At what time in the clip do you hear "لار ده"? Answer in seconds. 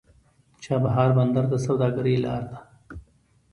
2.25-2.59